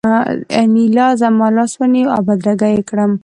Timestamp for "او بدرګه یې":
2.15-2.81